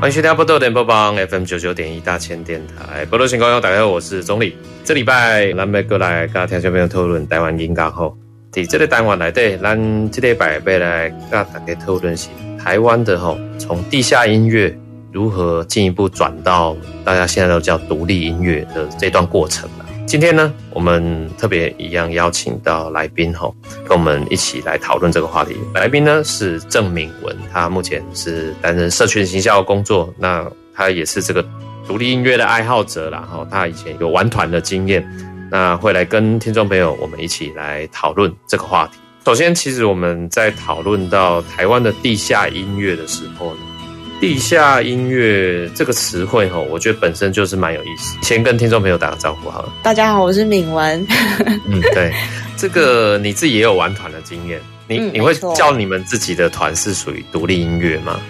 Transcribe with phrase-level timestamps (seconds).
[0.00, 4.56] 欢迎收听波多点播帮 FM 九九点一大千电台，波多新故乡，大家好，我是总理。
[4.82, 8.16] 这礼拜咱们过来跟听众朋友讨论台湾音乐吼，
[8.50, 14.74] 在这个单元来对，咱这礼拜要来跟大家讨论是台湾的吼，从地下音乐
[15.12, 19.68] 如何进一步转到大家现在都叫独立音乐的这段过程。
[20.10, 23.48] 今天呢，我们特别一样邀请到来宾哈，
[23.86, 25.56] 跟我们一起来讨论这个话题。
[25.72, 30.44] 来宾呢是郑敏文，他目前是担任社群行销工作，那
[30.74, 31.46] 他也是这个
[31.86, 33.20] 独立音乐的爱好者啦。
[33.20, 35.08] 哈，他以前有玩团的经验，
[35.48, 38.98] 那会来跟听众朋友我们一起来讨论这个话题。
[39.24, 43.60] 首先，其实我们在讨论到台湾的地下音乐的时候呢。
[44.20, 48.18] 地下音乐这个词汇哈，我觉得本身就是蛮有意思。
[48.20, 49.72] 先跟听众朋友打个招呼好了。
[49.82, 51.04] 大家好，我是敏文。
[51.66, 52.12] 嗯，对，
[52.54, 58.20] 这个你自己也有玩团的经验，你、嗯、你会叫你们自己的团是属于独立音乐吗？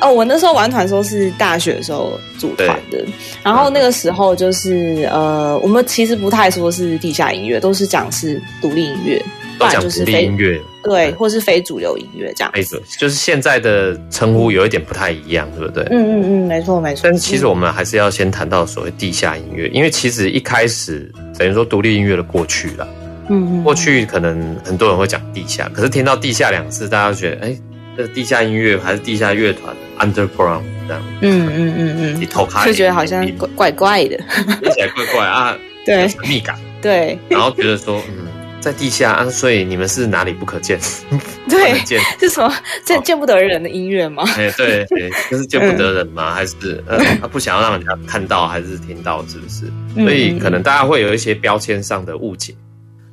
[0.00, 3.04] 哦，我那时候玩团的时候是大学的时候组团的，
[3.44, 9.24] 然后那个时候就是呃，我们其实不太说是地下音乐，都是讲是独立音乐。
[9.58, 12.50] 都讲独立音乐，对，或是非主流音乐这样。
[12.54, 15.84] 没错，就是现在的称呼有一点不太一样，对不对？
[15.90, 17.00] 嗯嗯嗯，没错没错。
[17.04, 22.88] 但是其实我们还是要先谈到所谓地下音乐，因为其实一开始等于说独立音乐的过去了。
[23.28, 23.64] 嗯嗯。
[23.64, 27.56] 过去可能很多人会讲地下，可是听到地下两个字，大家都觉得哎，
[27.96, 31.02] 这地下音乐还是地下乐团 （underground） 这样。
[31.22, 32.20] 嗯嗯嗯嗯。
[32.20, 34.16] 你头开，就觉得好像怪怪的，
[34.62, 35.56] 听起来怪怪啊。
[35.84, 36.06] 对。
[36.08, 36.56] 神秘感。
[36.82, 37.18] 对。
[37.28, 38.25] 然后觉得说，嗯。
[38.66, 40.76] 在地下啊，所以你们是哪里不可见？
[41.48, 42.52] 对，见是什么
[42.84, 44.24] 见见不得人的音乐吗？
[44.36, 46.34] 哎，对 对，就是见不得人吗？
[46.34, 49.66] 还是呃，他不想要让人家看到，还是听到，是不是？
[49.94, 52.52] 所以可能大家会有一些标签上的误解。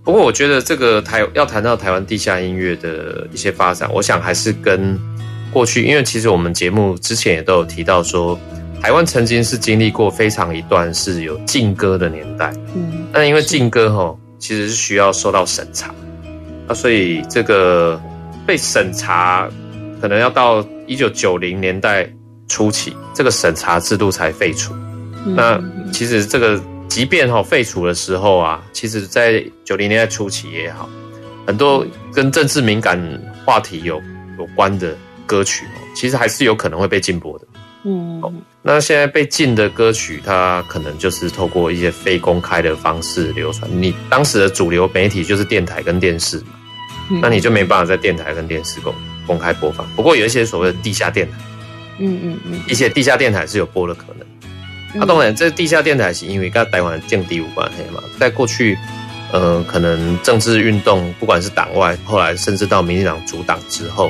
[0.04, 5.00] 不过我觉得这个台要谈到台湾地下音乐的一些发展，我想还是跟
[5.52, 8.40] 过去，因为其实我们节目之前也都有提到说，
[8.82, 12.52] 台湾曾经是经历过非常一段是有禁歌的年代。
[12.74, 14.18] 嗯，那因为禁歌哈。
[14.44, 15.96] 其实是需要受到审查，
[16.68, 17.98] 那，所以这个
[18.46, 19.50] 被审查
[20.02, 22.06] 可能要到一九九零年代
[22.50, 24.74] 初期，这个审查制度才废除。
[25.26, 30.90] 嗯、那其实这个即便哈废除的时候啊，其实在九零年代初期也好，
[31.48, 33.00] 很多跟政治敏感
[33.46, 33.96] 话题有
[34.38, 34.94] 有关的
[35.26, 35.66] 歌曲，
[35.96, 37.48] 其实还是有可能会被禁播的。
[37.86, 38.22] 嗯，
[38.66, 43.70] 那现在被禁的歌曲，它可能就是透过一些非公开的方式流传。
[43.70, 46.46] 你当时的主流媒体就是电台跟电视嘛，
[47.22, 48.96] 那你就没办法在电台跟电视公
[49.28, 49.86] 公开播放。
[49.98, 51.38] 不过有一些所谓的地下电台，
[52.00, 54.26] 嗯嗯嗯，一些地下电台是有播的可能。
[54.96, 58.02] 那当然，这地下电台是因为跟台湾政敌有关系嘛。
[58.18, 58.78] 在过去，
[59.34, 64.10] 呃，可能政治运动，不管是党外，后来甚至到民进党主党之后，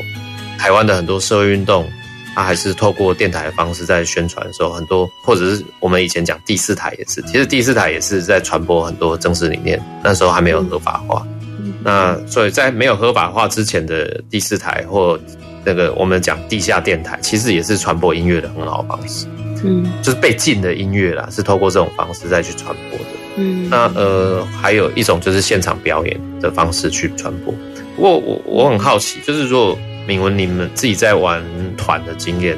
[0.60, 1.90] 台湾的很多社会运动。
[2.36, 9.80] 他还是透过电台的方式在宣传的时候，很多或者是我们以前讲第四台也是，其实第四台也是在传播很多政治理念。
[10.04, 11.26] 那时候还没有合法化，
[11.84, 15.20] 那所以在没有合法化之前的第四台或
[15.64, 19.28] 那个我们讲地下电台，其实也是传播音乐的很好的方式。
[19.64, 23.06] 嗯，就是被禁的音乐啦，是透过这种方式再去传播的。
[23.38, 27.54] 嗯，那呃还有一种就是现场表演的方式去传播。
[27.96, 29.78] 不过我我很好奇，就是说。
[30.08, 31.44] 敏文，你们自己在玩
[31.78, 32.58] 团的经验，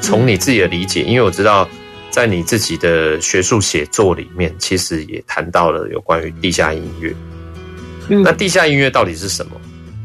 [0.00, 1.68] 从你自己的理解，因为我知道
[2.10, 7.14] 在你自己的学术写作里面，其实也谈到了有关于地下音乐。
[8.08, 9.52] 嗯，那地下音乐到底是什么？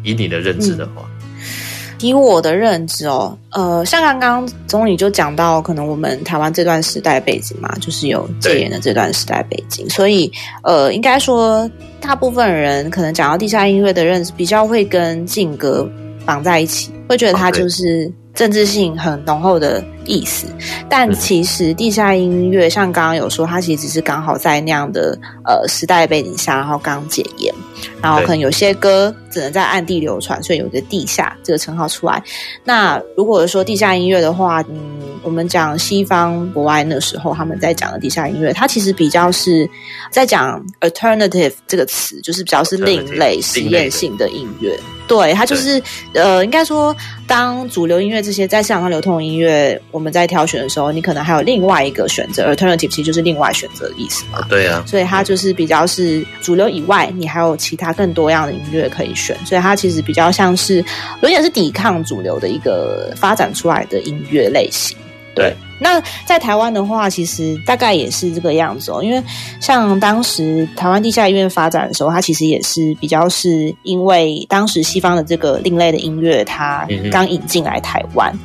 [0.03, 10.31] 以你的认知的话，嗯，以我的认知哦，呃，像刚刚总理就讲到，可能我们台湾这段时代背景嘛，就是有戒严的这段时代背景，所以
[10.63, 11.69] 呃，应该说
[11.99, 15.89] 大部分人可能讲到地下音乐的认知，比较会跟禁歌
[16.27, 20.47] 绑在一起，会觉得它就是政治性很浓厚的意思。
[20.89, 27.53] 但其实地下音乐，像刚刚有说，它其实只是刚好在那样的呃时代背景下，然后刚解严，
[28.01, 32.23] 然后可能有些歌只能在暗地流传，所以有个地下这个称号出来。
[32.63, 39.69] 那如果说地下音乐的话，嗯，我们讲西方国外那时候他们在讲的地下音乐，它其实比较是
[40.09, 44.77] 在讲 alternative 这个词，就是比较是另类实验性的音乐。
[45.07, 45.81] 对，它就是
[46.13, 46.93] 呃，应该说，
[47.25, 54.45] 当主流音乐这些在市场上流通的音乐，我们在挑选的时候，你可能还有另外一个选择，alternative 其实就是另外选择的意思嘛。
[54.47, 60.85] 对啊，所以它就是比较是主流以外，你还有其他更多样的音乐可以选，所以它其实比较像是
[61.21, 64.95] 有点是抵抗主流的一个发展出来的音乐类型。
[65.35, 69.03] 对，那在台湾的话，其实大概也是这个样子哦。
[69.03, 69.23] 因为
[69.59, 78.35] 像当时台湾地下音乐发展的时候，它其实也是比较是因为当时西方的这个另类的音乐，它刚引进来台湾。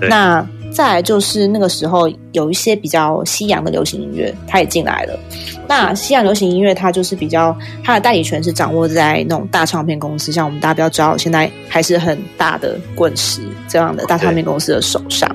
[0.00, 5.18] 嗯、那再来就是那个时候有一些比较西洋的流行音乐，它也进来了。
[5.66, 15.28] 那西洋流行音乐，它就是比较它的代理权是掌握在那种大唱片公司，像我们大家比较知道，现在还是很大的滚石这样的大唱片公司的手上。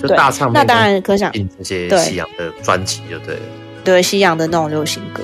[0.00, 3.42] 就大唱片，那当然可想这些西洋的专辑，就对了。
[3.84, 5.22] 对，西洋的那种流行歌，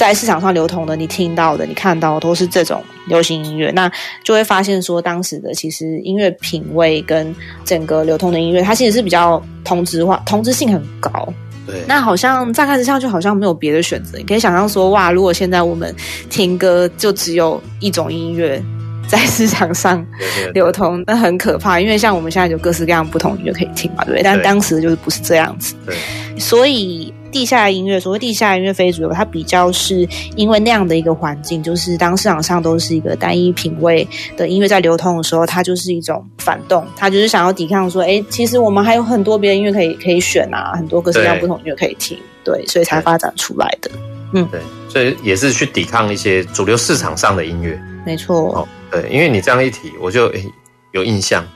[0.00, 3.86] 在市场上流通的，你听到的、你看到的都是这种流行音乐，那
[4.24, 7.36] 就会发现说，当时的其实音乐品味跟
[7.66, 11.28] 整个流通的音乐，它其实是比较同质化、同质性很高。
[11.66, 14.16] 对，那好像乍看之下就好像没有别的选择。
[14.16, 15.94] 你可以想象说，哇，如果现在我们
[16.30, 18.62] 听歌就只有一种音乐。
[19.06, 20.06] 在市场上
[20.54, 24.22] 流通，那很可怕，因为像我们现在有各式各样不同音乐可以听嘛，对不对？
[24.22, 25.96] 但当时就是不是这样子，对。
[26.38, 30.06] 所以地下音乐，所谓地下音乐非主流，它比较是
[30.36, 34.06] 因为那样的一个环境，就是当市场上都是一个单一品味
[34.36, 43.90] 的音乐在流通的时候，它就是一种反动，它就是想要抵抗说，哎，其实我们还有很多别的音乐可以可以选啊，很多各式各样不同音乐可以听，对，对，所以才发展出来的。
[44.32, 48.54] 嗯，对，所以也是去抵抗一些主流市场上的音乐，没错。
[48.54, 50.44] 哦对，因为你这样一提，我就诶
[50.92, 51.46] 有印象。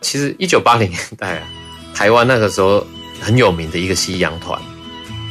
[0.00, 1.42] 其实一九八零年代啊，
[1.92, 2.86] 台湾那个时候
[3.20, 4.60] 很有名的一个西洋团，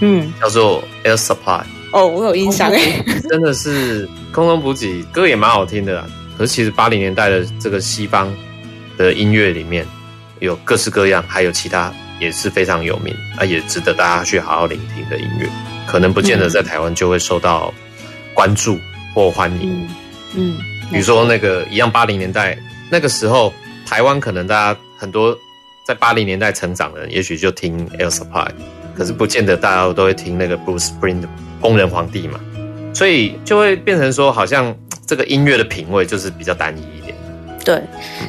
[0.01, 1.63] 嗯，叫做 Air Supply。
[1.92, 6.06] 哦，我有印象诶， 真的是空中补给，歌也蛮好听的啦。
[6.38, 8.34] 可是其实八零年代的这个西方
[8.98, 9.86] 的音乐里面，
[10.40, 15.48] 有各式各样，还有其他也是非常有名啊，也值得大家去好好聆听的音乐。
[15.86, 17.72] 可能不见得在台湾就会受到
[18.34, 18.80] 关注
[19.13, 19.88] 或欢迎。
[20.36, 20.57] 嗯。
[20.57, 20.57] 嗯
[20.92, 22.57] 比如说那个一样，八零年代
[22.92, 23.54] 那个时候，
[23.86, 25.38] 台湾可能大家很多
[25.86, 28.48] 在八零年代成长的人，也许就听 Air Supply，
[28.95, 31.28] 可是不见得大家都会听那个 Bruce Springsteen 的
[31.60, 32.40] 工人皇帝嘛，
[32.94, 34.75] 所以就会变成说，好像
[35.06, 37.13] 这个音乐的品味就是比较单一一点。
[37.66, 37.81] 对，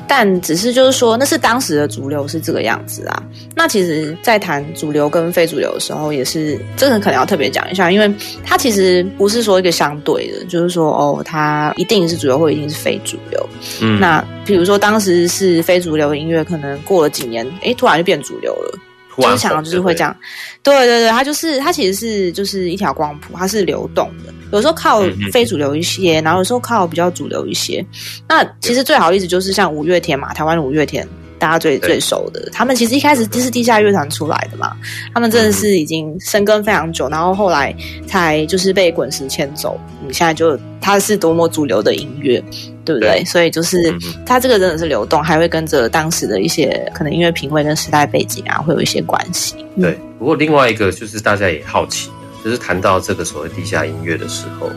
[0.06, 3.20] 但只是就是说，那是当时的主流是这个样子啊。
[3.56, 8.08] 那其实，在谈主流跟非主流的时候，也是这个可能要特别讲一下，因为
[8.44, 13.48] 它其实不是说一个相对的，就是说哦，它一定是主流或一定是非主流。
[13.82, 18.78] 嗯，那比如说当时是非主流的音乐，可能过了几年，诶，突然就变主流了。
[19.18, 20.16] 就是想就是会这样，
[20.62, 25.02] 对对对，它就是它其实是就是一条光谱，它是流动的，有时候靠
[25.32, 27.84] 非主流一些，然后有时候靠比较主流一些。
[28.28, 31.06] 那其实最好的例子就是像五月天嘛，台湾的五月天。
[31.38, 34.76] 大家最最熟的，他们其实一开始就是地下乐团出来的嘛，
[35.12, 37.74] 他们真的是已经深耕非常久，然后后来
[38.06, 39.78] 才就是被滚石牵走。
[40.06, 42.42] 你现在就它是多么主流的音乐，
[42.84, 43.20] 对不对？
[43.20, 43.94] 对，所以就是
[44.24, 49.54] 它这个真的是流动，还会跟着当时的一些可能音乐品味跟时代背景啊，会有一些关系。
[49.80, 52.10] 对，不过另外一个就是大家也好奇，
[52.44, 54.70] 就是谈到这个所谓地下音乐的时候，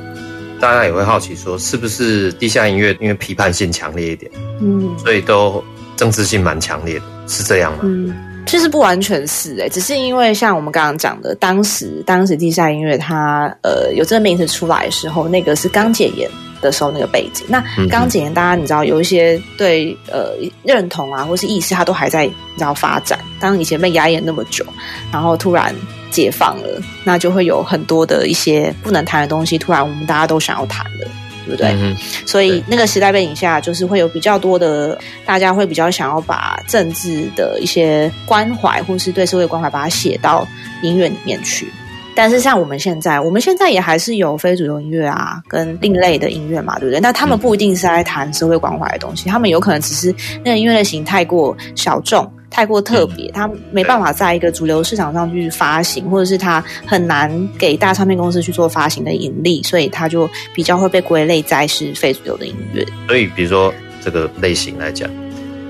[0.59, 5.63] 大家也会好奇说，是不是地下音乐因为批判性强烈一点，嗯，所以都。
[5.97, 7.79] 政治性蛮强烈的，是这样吗？
[7.83, 16.29] 嗯，其实不完全是诶、欸，只是因为像我们刚刚讲的，当时当时地下音乐它呃有这个名词出来的时候，那个是刚解严
[16.61, 17.45] 的时候那个背景。
[17.49, 20.31] 那刚解严，大家你知道有一些对呃
[20.63, 23.19] 认同啊，或是意识，它都还在你知道发展。
[23.39, 24.65] 当以前被压抑那么久，
[25.11, 25.75] 然后突然
[26.09, 31.07] 解放了，那就会有很多的一些不能谈的东西，突然我们大家都想要谈了。
[31.47, 31.69] 对不对？
[31.71, 40.47] 嗯、所以那个时代背景下，就是会有比较多的大家会比较想要把政治的一些关怀，或是对社会关怀，把它写到
[40.83, 41.67] 音乐里面去。
[42.15, 46.99] 但是像我们现在，我们现在也还是有非主流音乐啊，跟另类的音乐嘛，对不对？
[46.99, 50.13] 那他们不一定是在谈社会关怀的东西，他们有可能只是
[50.43, 52.29] 那个音乐类型太过小众。
[52.49, 62.85] 太过特别，它没办法在一个主流市场上去发行，或者是它很难给大唱片公司去做发行的盈利，所以它就比较会被归类在是非主流的音乐。
[63.07, 65.09] 所以，比如说这个类型来讲，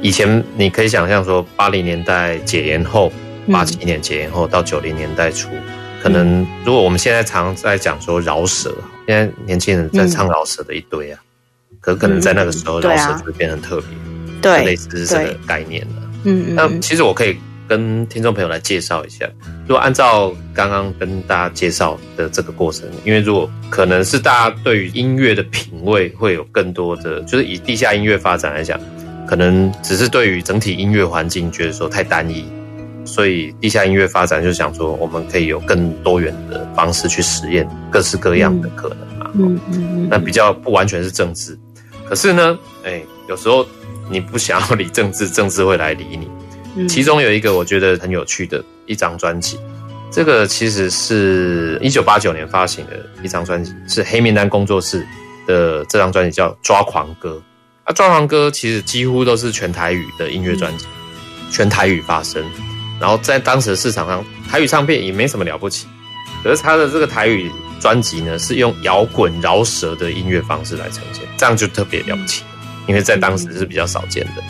[0.01, 3.11] 以前你可以想象说，八零年代解严后，
[3.51, 5.49] 八七年解严后到九零年代初，
[6.01, 8.73] 可能如果我们现在常在讲说饶舌，
[9.07, 11.19] 现在年轻人在唱饶舌的一堆啊，
[11.81, 13.87] 可可能在那个时候饶舌就会变成特别，
[14.41, 16.06] 对，类似是这个概念了。
[16.27, 17.35] 嗯嗯，那其实我可以。
[17.69, 19.29] 跟听众朋友来介绍一下，
[19.67, 28.79] 如果按照刚刚跟大家介绍的这个过程，因为如果可能是大家对于音乐的品味会有更多的，就是以地下音乐发展来讲，
[29.27, 32.45] 可能只是对于整体音乐环境觉得说太单一，
[33.03, 39.29] 所以地下音乐发展就想说我们可以有更多元的方式去实验各式各样的可能嘛。
[39.33, 40.07] 嗯嗯嗯。
[40.09, 41.59] 那比较不完全是政治，
[42.07, 43.67] 可是呢，哎，有时候
[44.09, 46.87] 你不想要理政治，政治会来理你。
[46.87, 49.57] 其中有一个我觉得很有趣的一张专辑，
[50.11, 55.05] 这个其实是一九八九年发行的一张专辑，是黑名单工作室
[55.47, 57.31] 的这张专辑叫《抓狂歌》。
[57.83, 60.85] 啊，《抓狂歌》其实几乎都是全台语的音乐专辑，
[61.49, 62.43] 全台语发声。
[62.99, 65.87] 然后在当时的市场上，台语唱片也没什么了不起。
[66.43, 72.43] 可是他的这个台语专辑呢，是用摇滚饶舌的音乐方式来呈现，这样就特别了不起，
[72.87, 74.43] 因为在当时是比较少见的。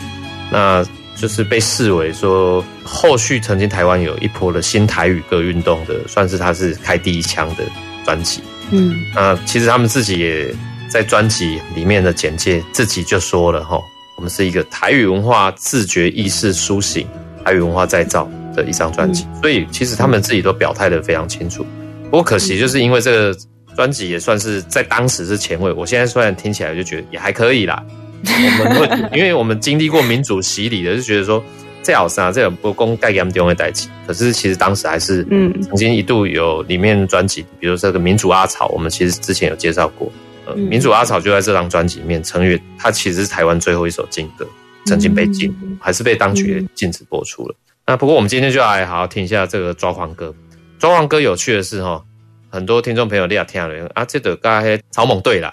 [0.50, 7.64] 那就是被视为说，后续曾经台湾有一波的新台语歌运动的，算是他是开第一枪的
[8.04, 8.40] 专辑。
[8.70, 10.54] 嗯，那其实他们自己也
[10.88, 13.80] 在专辑里面的简介自己就说了哈，
[14.16, 17.06] 我们是一个台语文化自觉意识苏醒、
[17.44, 19.26] 台语文化再造的一张专辑。
[19.40, 21.66] 所以其实他们自己都表态得非常清楚。
[22.04, 23.38] 不过可惜就是因为这个
[23.74, 27.82] 专辑也算是在当时是前卫，我现在虽然听起来就觉得也还可以啦。
[28.24, 31.42] 我们会，因为我们经历过民主洗礼的，就觉得说
[31.82, 33.88] 这好啊这种不公盖严重会代起。
[34.06, 40.10] 可是其实当时还是，嗯，曾经一度有里面专辑，比如这个民主阿草，我们其实之前有介绍过。
[40.46, 44.46] 呃，民主阿草就在这张专辑里面成为，它其实是台湾最后一首禁歌，
[44.86, 47.54] 曾经被禁，还是被当局禁止播出了。
[47.86, 50.34] 那不过我们今天就来好好听一下这个抓狂歌。
[50.78, 52.02] 抓狂歌有趣的是哈，
[52.50, 55.52] 很多听众朋友你也听了啊，这个刚才草蜢队啦，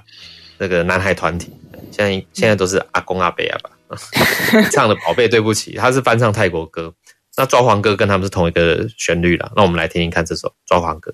[0.57, 1.51] 那个男孩团体。
[1.95, 3.69] 现在现在都是阿公阿伯啊吧，
[4.71, 6.93] 唱的宝贝对不起，他是翻唱泰国歌，
[7.37, 11.13] 那抓狂歌跟他们是同一个旋律啦，那我们来听听看这首抓狂歌。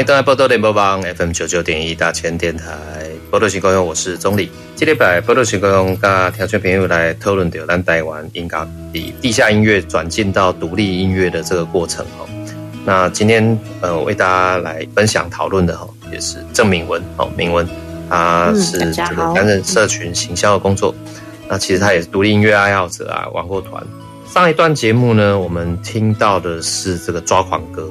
[0.00, 2.64] 欢迎登来宝岛联播网 FM 九九点一大千电台，
[3.30, 4.50] 波多新故乡，我是钟礼。
[4.74, 12.26] 今天把宝岛新故乡跟听众朋友来讨论到咱台湾音乐以地下音乐转进到独立音乐的这个过程哦。
[12.86, 17.68] 那今天呃为大家来分享讨论的哈，也是郑铭文哦，铭文
[18.08, 20.94] 他是这个担任社群行销的工作。
[21.46, 23.86] 那其实他也是独立音乐爱好者啊，玩过团。
[24.32, 27.86] 上一段节目呢，我们听到的是这个抓狂歌。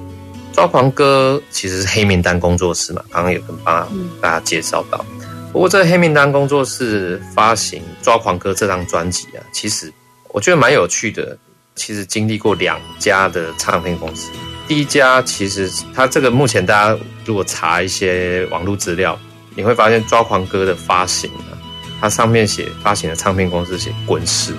[0.60, 5.06] 抓狂哥其实是黑名单工作室嘛，刚刚有跟大家介绍到。
[5.54, 9.90] 不过这个黑名单工作室发行《抓狂哥》这张专辑啊，其实
[10.34, 11.38] 我觉得蛮有趣的。
[11.76, 14.30] 其实经历过两家的唱片公司，
[14.68, 19.18] 第一家其实它这个目前大家如果查一些网络资料，
[19.56, 21.56] 你会发现《抓狂哥》的发行啊，
[22.02, 24.54] 它上面写发行的唱片公司写滚石，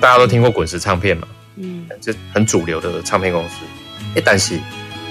[0.00, 3.54] 大家都听过滚石唱片嘛，嗯，就很主流的唱片公司。
[4.16, 4.58] 哎，但是。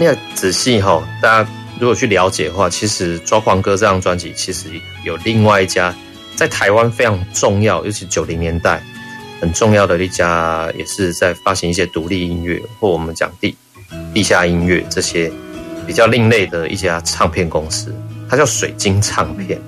[0.03, 4.67] 那仔细哈，大家如果去了解的话，其实《抓狂哥》这张专辑其实
[5.05, 5.93] 有另外一家
[6.35, 8.81] 在台湾非常重要，尤其九零年代
[9.39, 13.55] 很重要的一家，也是在发行一些独立音乐或我们讲地
[14.11, 15.31] 地下音乐这些
[15.85, 17.93] 比较另类的一家唱片公司，
[18.27, 19.61] 它叫水晶唱片。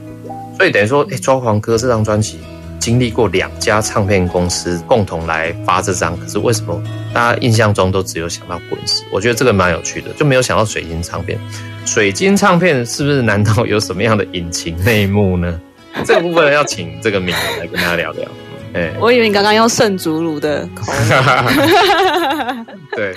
[0.57, 2.39] 所以等于说，哎，《抓狂哥》这张专辑。
[2.79, 9.03] 经历过两家唱片公司共同来发这张，可是为什么大家印象中都只有想到滚石？
[9.11, 11.39] 我觉得这个蛮有趣的，就没有想到水晶唱片。
[11.85, 15.59] 水晶唱片是不是难道有什么样的隐情内幕呢？
[16.05, 18.27] 这个部分要请这个名人来跟大家聊聊。
[18.73, 21.09] 哎， 我以为你刚刚用圣祖鲁的口音。
[22.95, 23.13] 对，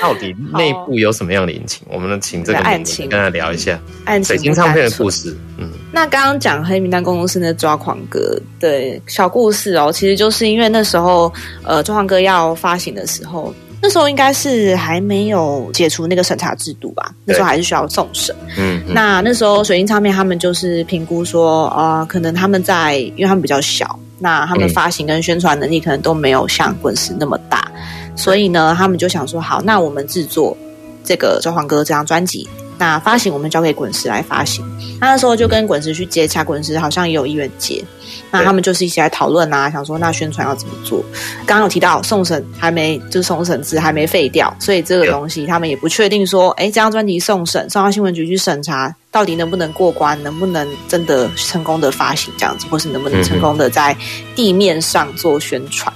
[0.00, 1.84] 到底内部有什么样的隐情？
[1.90, 3.80] 我们请这个案情跟他聊一下
[4.22, 5.36] 水晶唱片的故事。
[5.58, 18.34] 嗯，那刚刚讲黑名单工作室那抓狂歌的小故事哦，其实就是因为那时候呃抓狂哥要发行的时候，那时候应该是还没有解除那个审查制度吧，那时候还是需要送审。
[18.58, 23.96] 嗯，那那时候水晶唱片他们就是评估说啊、呃，可能他们在，因为他们比较小。
[24.18, 27.70] 那他们发行跟宣传能力可能都没有像滚石那么大，
[28.16, 30.56] 所以呢，他们就想说，好，那我们制作
[31.04, 32.48] 这个《抓狂哥》这张专辑。
[32.78, 34.64] 那发行我们交给滚石来发行，
[35.00, 37.84] 那那时候就跟滚石去接洽，滚石好像也有意愿接，
[38.30, 41.04] 那他们就是一起来讨论啊，想说那宣传要怎么做。
[41.46, 53.96] 刚刚有提到送审还没，就是送审制还没废掉，所以这个东西他们也不确定说，哎，这张专辑送审，送到新闻局去审查，到底能不能过关，能不能真的成功的发行这样子，或是能不能成功的在
[54.34, 55.92] 地面上做宣传。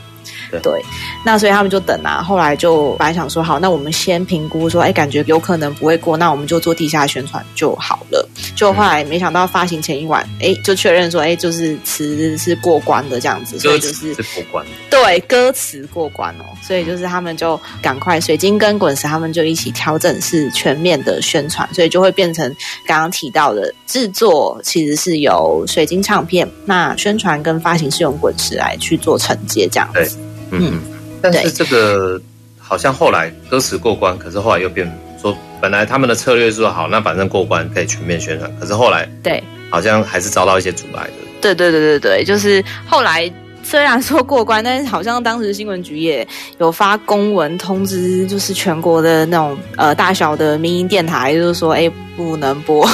[0.63, 0.83] 对，
[1.25, 8.29] 那所以他们就等啊，后来就本来想说，好，那我们先评估说，哎，感觉有可能不会过，那我们就做地下宣传就好了。
[8.57, 14.67] 就后来没想到发行前一晚，哎，就确认说，哎，就是词是过关的这样子，所以就是过关。
[14.91, 22.49] 对，歌词过关哦，所以就是他们就赶快，水晶跟滚石他们就一起调整，是全面的宣传，所以就会变成
[22.87, 30.19] 刚刚提到的制作其实是由水晶唱片，那宣传跟发行是用滚石来去做承接这样子。
[30.51, 30.81] 嗯，
[31.21, 32.21] 但是这个
[32.59, 41.13] 好像后来歌词过关，可是后来又变说，本来他们的策略是说好，那反正过关可以全面宣传，可是后来对，好像还是遭到一些阻碍的。
[41.41, 43.31] 对对对对对，就是后来。
[43.69, 46.27] 虽然说过关，但是好像当时新闻局也
[46.57, 52.89] 有发公文通知，就是全国的那种呃大小的民营电台，就是说，哎，不能播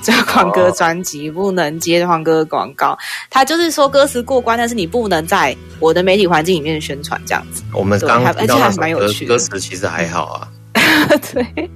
[0.00, 2.96] 这黄哥专辑，不能接抓狂歌广告。
[3.30, 7.64] 他就是说歌词过关，但是你不能在我的媒体环境里面宣传这样子。
[7.74, 10.48] 我们刚而且还蛮有趣的，歌词其实还好啊。
[11.34, 11.68] 对，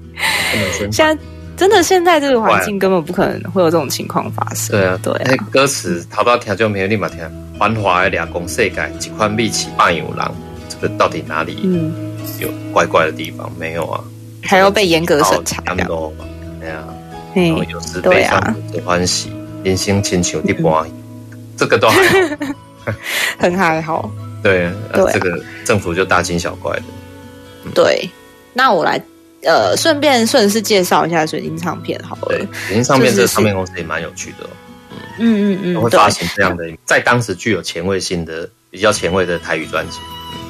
[0.92, 1.18] 现在。
[1.56, 4.78] 真的，现在这个环境根本不可能会有这种情况发生。
[4.78, 5.36] 对啊，对啊。
[5.50, 7.18] 歌词淘到听就没有立马听。
[7.58, 10.34] 繁华的两公世界，几宽密起半有狼，
[10.68, 11.56] 这个到底哪里
[12.38, 13.50] 有怪怪的地方？
[13.58, 14.04] 没有啊，
[14.42, 15.62] 还要被严格审查。
[15.62, 15.82] 对
[16.70, 16.84] 啊，
[17.34, 19.32] 然后有时悲伤有欢喜，
[19.64, 20.86] 人生亲像一般，
[21.56, 22.02] 这个都还
[22.84, 22.92] 好，
[23.38, 24.10] 很还好。
[24.42, 24.70] 对，
[25.12, 26.82] 这个政府就大惊小怪的。
[27.74, 28.08] 对，
[28.52, 29.00] 那我来。
[29.46, 32.37] 呃，顺便顺势介绍一下水晶唱片好了。
[32.66, 34.48] 水晶唱片这个唱片公司也蛮有趣的，
[35.18, 39.98] 嗯嗯嗯嗯，会发行这样的，在当时具有前卫性的、比较前卫的台语专辑。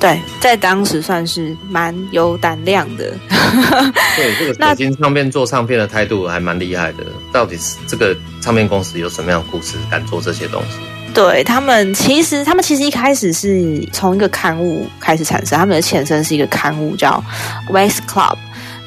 [0.01, 3.13] 对，在当时算是蛮有胆量的。
[4.17, 7.05] 对，这个 水晶唱片做唱片的态度还蛮厉害的。
[7.33, 10.77] 到底是这个唱片公司有什么样的故事，敢做这些东西？
[11.15, 17.23] 对他们，其实他们其实一开始是从一个刊物开始产生，他们的前身是一个刊物叫
[17.71, 18.37] West Club。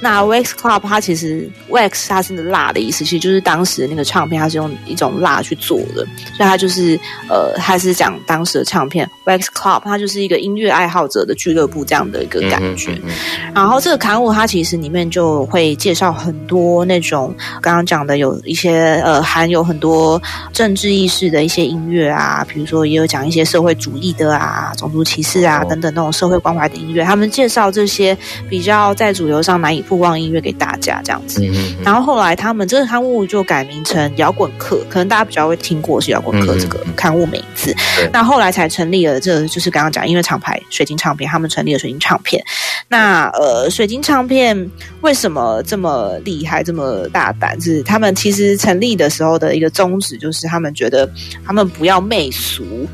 [0.02, 9.10] 那 Wax Club 它其实 Wax 它是蜡的意思，其实就是当时的那个唱片，它是用一种蜡去做的，所以它就是呃，它是讲当时的唱片。
[9.26, 12.92] Wax Club，它就是一个音乐爱好者的俱乐部这样的一个感觉。
[12.94, 20.20] 嗯嗯嗯、然后这个刊物它其实里面就会介绍很多那种刚刚讲的有一些呃含有很多
[20.52, 28.18] 政治意识的一些音乐啊，比如说也有讲一些社会主义的啊、种族歧视啊等等那种社会关怀的音乐，他们介绍这些
[28.50, 31.44] 比较在主流上难以曝光音乐给大家这样子，
[31.84, 37.76] 然后后来他们这个刊物就改名成摇滚课，可能大家比较会听过是摇滚课这个刊物名字。
[38.14, 42.44] 那后来才成立了，这就是刚刚讲音乐厂牌水晶唱片，他们成立了水晶唱片。
[42.88, 44.70] 那呃，水晶唱片
[45.02, 47.60] 为什么这么厉害，这么大胆？
[47.60, 51.10] 是他们其实成立的时候的一个宗旨，就是他们觉得
[51.44, 52.88] 他们不要媚俗。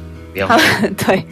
[0.48, 1.26] 他们 对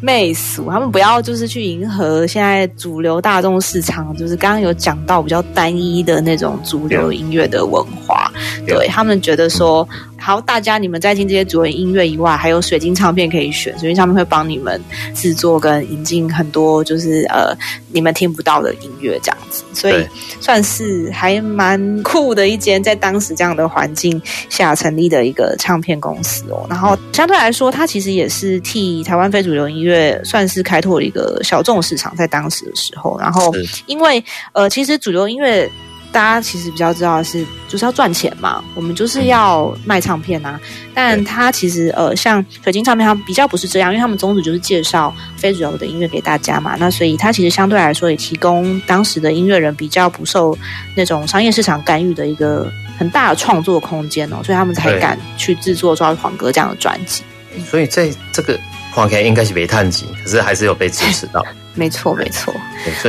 [0.00, 8.30] 媚俗，他们不要就是去迎合现在主流大众市场，就是刚刚有讲到比较单一的那种主流音乐的文化，
[8.66, 8.86] 对。
[8.88, 9.86] 他们觉得说。
[10.28, 13.72] 好，大家你们在听这些主流音乐以外，还有水晶唱片可以选。
[13.78, 14.78] 水晶唱片会帮你们
[15.14, 17.56] 制作跟引进很多，就是呃
[17.90, 20.06] 你们听不到的音乐这样子，所以
[20.38, 26.66] 算是还蛮酷的一间在当时这样的环境下成立的一个唱片公司哦。
[26.68, 33.18] 然后相对来说，它其实也是替台湾非主流音乐算是开拓了一个小众市场，在当时的时候。
[33.18, 33.50] 然后
[33.86, 35.66] 因为呃，其实主流音乐。
[36.10, 40.58] 大家其实比较知道的是，就是要赚钱嘛，我们就是要卖唱片啊。
[40.94, 46.76] 但他其实呃，像水晶唱片，它比较不是这样，因为他们宗旨就是介绍非主流的音乐给大家嘛。
[46.78, 50.56] 那所以它其实相对来说也提供当时的音乐人比较不受
[50.96, 57.22] 那种商业市场干预的一个很大的创作空间哦，所以他们才敢去制作《抓狂歌》这样的专辑。
[57.70, 58.58] 所以在这个。
[59.06, 61.44] 看起来应该是没探及，可是还是有被支持到。
[61.74, 62.52] 没错，没错，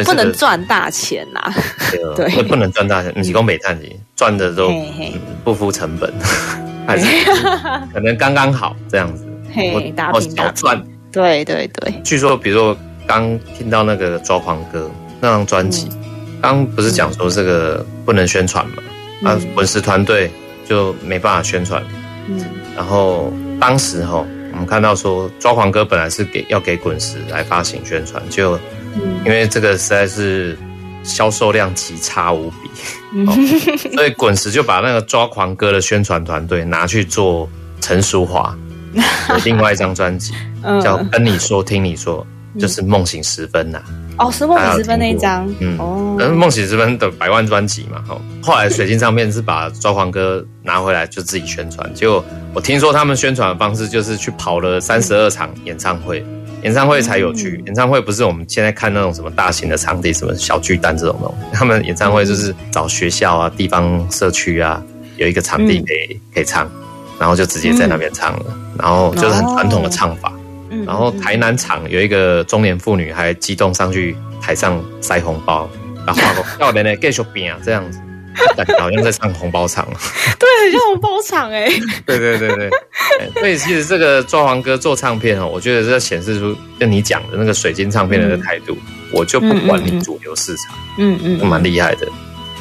[0.05, 1.55] 不能赚大钱呐、啊。
[2.15, 3.11] 对，不能赚大钱。
[3.15, 4.71] 你提供没探及，赚的都
[5.43, 6.13] 不敷成本，
[6.85, 7.05] 还是
[7.91, 9.25] 可能刚刚好这样子。
[9.51, 10.79] 嘿，大平大赚。
[11.11, 11.91] 对对对。
[12.03, 14.81] 据说，比如说刚听到那个《抓狂歌》
[15.19, 15.89] 那张专辑，
[16.39, 18.83] 刚不是讲说这个不能宣传嘛？
[19.31, 20.29] 啊，滚石团队
[20.67, 21.83] 就没办法宣传。
[22.27, 22.39] 嗯。
[22.75, 24.23] 然后当时哈。
[24.51, 28.57] 我们看到说，抓狂哥本来是给要给滚石来发行宣传，就
[29.25, 30.57] 因为这个实在是
[31.03, 32.69] 销售量极差无比，
[33.25, 33.33] 哦、
[33.93, 38.55] 所以滚石就把那个抓狂哥的宣传团队拿去做陈淑桦
[39.27, 40.33] 的另外一张专辑，
[40.83, 42.21] 叫《跟你说听你说》，
[42.57, 43.81] 就是《梦醒时分》呐。
[44.17, 56.25] 哦，是梦醒时分那一张，嗯，哦，梦醒时分的百万专辑嘛，哦，后来水晶唱片是把抓狂歌拿回来就自己宣传，结果我听说他们宣传的方式就是去跑了三十二场演唱会，
[56.63, 64.83] 演唱会才有趣，演唱会不是我们现在看那种什么大型的场地，什么小巨蛋这种东西，他们演唱会就是找学校啊、地方社区啊，
[65.15, 66.69] 有一个场地可以可以唱，
[67.17, 68.45] 然后就直接在那边唱了，
[68.77, 70.33] 然后就是很传统的唱法。
[70.85, 75.69] 然后台南场有一个中年妇女还激动上去台上塞红包，
[76.05, 76.21] 然后
[76.59, 77.99] 要人呢继续拼啊这样子，
[78.55, 79.87] 感觉好像在唱红包场。
[80.39, 81.69] 对，很像红包场哎。
[82.05, 82.69] 对对对对，
[83.39, 88.77] 所以其实这个抓黄哥做唱片哦，我觉得这显示出跟你讲的那个水晶唱片的态度，
[89.11, 92.07] 我就不管你主流市场，嗯嗯，蛮厉害的，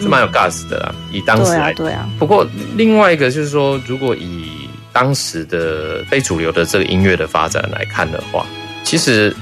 [0.00, 0.94] 是蛮有 gas 的啦。
[1.12, 2.08] 以当时来，对啊。
[2.18, 4.50] 不过另外一个就是说，如果以
[4.98, 8.44] 当时的非主流的这个音乐的发展来看的话，
[8.82, 9.32] 其实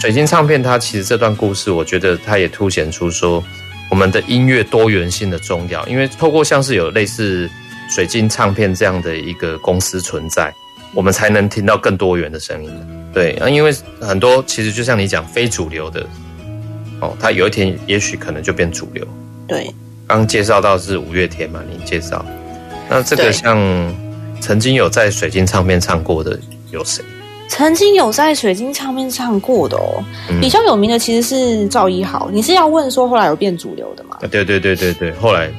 [0.00, 3.40] 水晶唱片它其实这段故事，我觉得它也凸显出说
[3.92, 5.86] 我们的音乐多元性的重要。
[5.86, 7.48] 因为透过像是有类似
[7.88, 10.52] 水晶唱片这样的一个公司存在，
[10.92, 12.70] 我们才能听到更多元的声音。
[13.12, 16.04] 对，啊因为很多其实就像你讲非主流的
[17.00, 19.06] 哦，它有一天也许可能就变主流。
[19.46, 19.72] 对，
[20.08, 22.26] 刚介绍到是五月天嘛，你介绍，
[22.90, 23.56] 那这个像。
[24.44, 26.38] 曾经有在水晶唱片唱过的
[26.70, 27.02] 有谁？
[27.48, 32.28] 曾经有在水晶唱片唱过的哦，嗯、比较有名的其实是赵一豪。
[32.30, 34.18] 你是要问说后来有变主流的吗？
[34.30, 35.50] 对对对对对，后来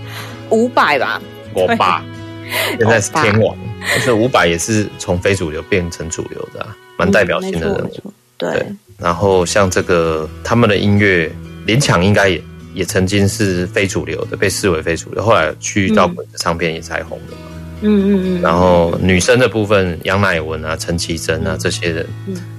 [0.52, 1.20] 伍佰吧，
[1.54, 2.06] 我爸
[2.78, 3.58] 现在是天王，
[3.92, 7.90] 可是伍佰也是从非主流变成主流的、啊，蛮代表性的人物。
[8.06, 8.68] 嗯、对，对，
[9.00, 11.32] 然后像这个他们的音乐，
[11.66, 12.40] 林强应该也
[12.76, 17.42] 也曾经是非主流的，被视为非主流，后来去到滚石唱片也才红的嘛。
[17.50, 22.08] 嗯嗯嗯嗯，然后女生的部分，杨乃文啊、陈绮贞啊这些人，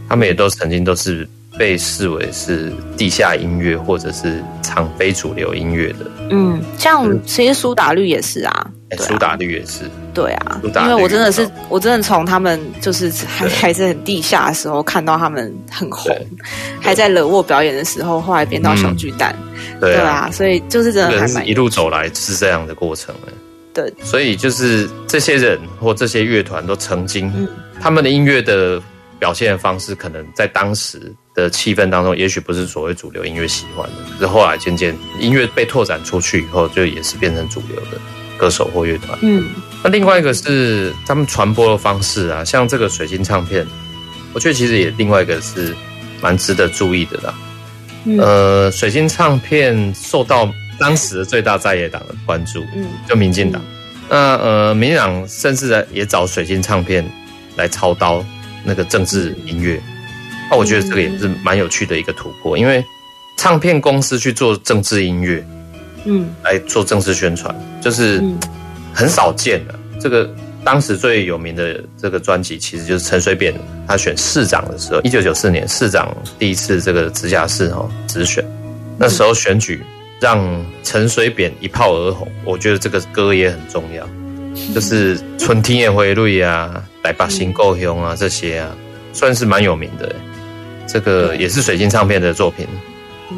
[0.08, 1.26] 他们也都曾经都是
[1.58, 6.10] 被视为是地下音乐或者是唱非主流音乐的。
[6.30, 9.82] 嗯，像其实苏打绿也是啊，苏打绿也是。
[10.12, 16.16] 对啊，因为我真的是，我真的从他们就是还还是很地下的时候看到他们很红，
[16.80, 19.36] 还在冷沃表演的时候，后来变到小巨蛋。
[19.78, 23.14] 对啊，所以就是真的还蛮一路走来是这样的过程。
[23.76, 27.30] 对，所以就是这些人或这些乐团都曾经，
[27.78, 28.82] 他们的音乐的
[29.18, 33.96] 表现的方式，可能在当时的气氛当中，也许不是所谓主流音乐喜欢的。
[34.14, 37.98] 可是后来渐渐音乐被拓展出去以后，就也是变成主流的
[38.38, 39.18] 歌手或乐团。
[39.20, 39.44] 嗯，
[39.84, 43.66] 那另外一个是他们传播的方式啊，像这个水晶唱片，
[44.32, 45.76] 我觉得其实也另外一个是
[46.22, 47.34] 蛮值得注意的啦。
[48.06, 50.50] 嗯、呃，水晶唱片受到。
[50.78, 53.62] 当时的最大在野党的关注，嗯，就民进党。
[54.08, 57.04] 那呃，民进党甚至也找水晶唱片
[57.56, 58.24] 来操刀
[58.64, 59.80] 那个政治音乐。
[60.48, 62.84] 那我觉得这个也是蛮有趣的一个突破，因为
[63.36, 65.44] 唱片公司去做政治音乐，
[66.04, 68.22] 嗯，来做政治宣传，就是
[68.94, 69.74] 很少见的。
[70.00, 70.30] 这个
[70.62, 73.52] 当时最有名的这个专辑，其实就是陈水扁
[73.88, 78.44] 他选市长的时候，一九九四年市长第一次这个直辖市哦直选，
[78.96, 79.82] 那时候选举。
[80.20, 84.08] 让陈水扁一炮而红，我觉得这个歌也很重要，
[84.74, 88.74] 就是《春天也会泪》啊，《来把心够凶》啊，这些啊，
[89.12, 90.14] 算是蛮有名的。
[90.86, 92.66] 这个也是水晶唱片的作品，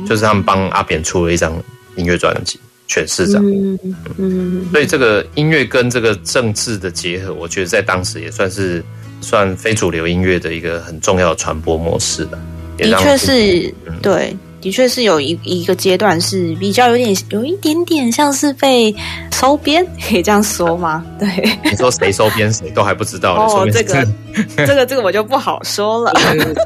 [0.07, 1.53] 就是他们帮阿扁出了一张
[1.97, 3.43] 音乐专辑《全市长》。
[3.83, 8.85] 嗯嗯，所以这个音乐跟这个政治的结合，我觉得在当时也算是
[9.23, 12.39] 算非主流音乐的一个很重要的传播模式吧。
[12.77, 14.37] 的确是，对。
[14.61, 18.95] 的确是有一一个阶段是比较有点有一点点像是被
[19.33, 21.05] 收编， 可以这样说吗？
[21.19, 21.29] 对，
[21.65, 24.07] 你说谁收编谁都还不知道哦，这个
[24.67, 26.13] 这个这个我就不好说了。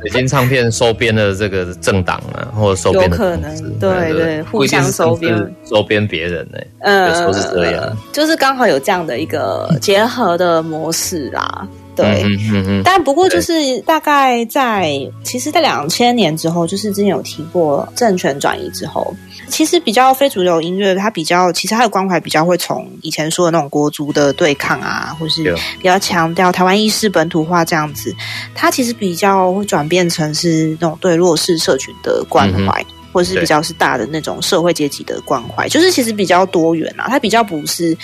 [0.02, 6.58] 北京唱片收编的这个政党啊，或者收编的可能，对对，互相收编收编别人呢？
[6.80, 11.68] 嗯，有时候是这样，就是刚好有这样的一个结合的模式啦。
[11.94, 14.90] 对，嗯嗯嗯，但不过就是大概在，
[15.22, 19.14] 其实，在两千年之后，就是之前有提过政权转移之后，
[19.48, 25.42] 其实比较非主流音乐，它比较其实它的关怀比较会从以前说的那种国族的对抗啊，或是
[25.78, 28.14] 比较强调台湾意识本土化这样子，
[28.54, 37.94] 它其实比较会转变成是那种对弱势社群的关怀，或者是比较是大的那种社会阶级的关怀，就是其实比较多元啊，它比较不是，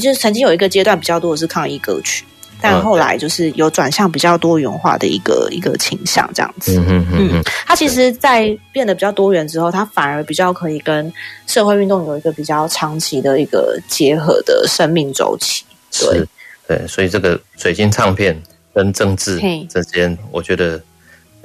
[0.00, 2.24] 就是曾经有一个阶段比较多的是抗议歌曲。
[2.60, 6.76] 但后来就是有转向比较多元化的一个一个倾向，这样子。
[6.78, 7.28] 嗯嗯嗯。
[7.32, 11.12] 嗯，它其实，在变得比较多元之后，它反而比较可以跟
[11.46, 15.64] 社会运动有一个比较长期的一个结合的生命周期。
[16.00, 16.24] 对，
[16.66, 18.40] 对，所以这个水晶唱片
[18.74, 19.38] 跟政治
[19.68, 20.80] 之间，我觉得，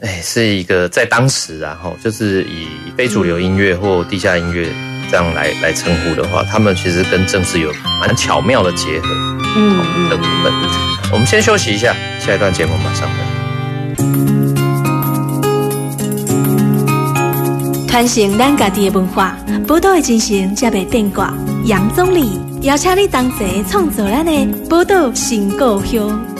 [0.01, 2.67] 哎，是一个在当时啊，哈，就是以
[2.97, 4.67] 非主流音乐或地下音乐
[5.11, 9.07] 这样来来称呼的话，他们其实跟政治有蛮巧妙的结合。
[9.55, 10.88] 嗯的部分。
[11.11, 13.25] 我们先休息一下，下一段节目马上回来。
[17.87, 19.35] 传承咱家己的文化，
[19.67, 21.33] 宝岛的精神才袂变卦。
[21.65, 26.38] 杨总理邀请你同齐创造咱的宝岛新故乡。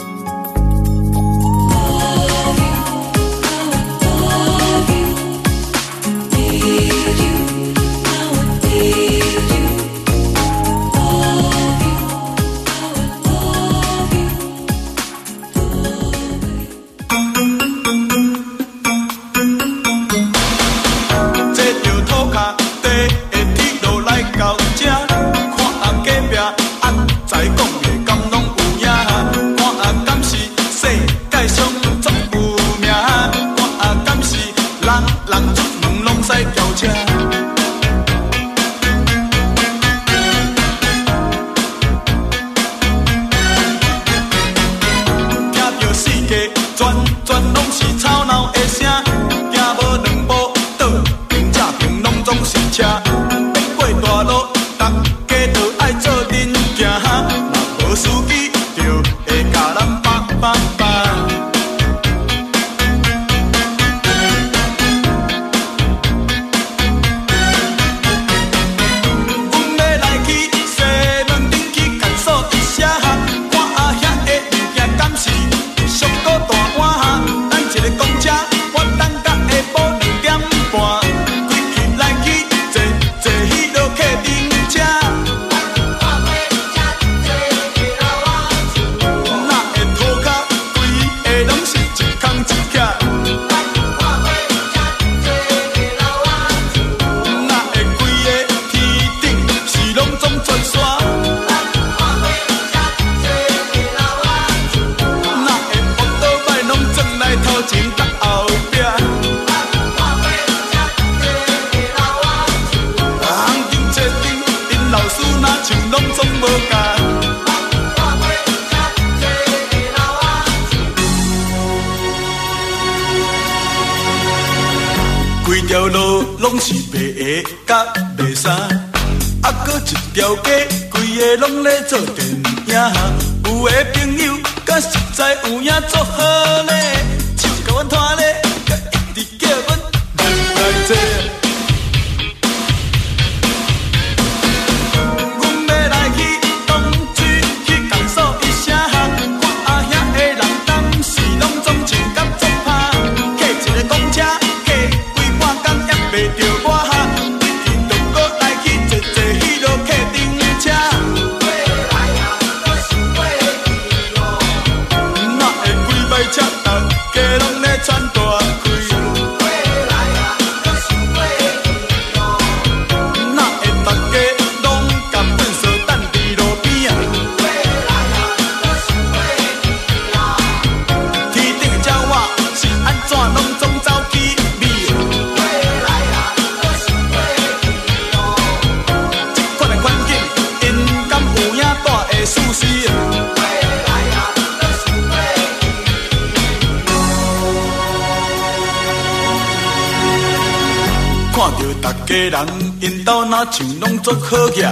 [204.02, 204.64] 像拢做好嘢，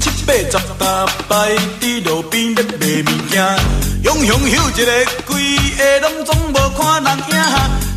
[0.00, 3.58] 七八十大摆伫路边咧卖物件，
[4.02, 4.92] 雄雄秀一个，
[5.26, 7.34] 规个拢总无看人影，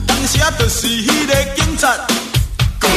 [0.05, 1.95] 当时啊，就是迄个警察，
[2.79, 2.89] 过